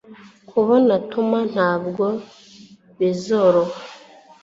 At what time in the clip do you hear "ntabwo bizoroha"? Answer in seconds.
1.53-3.77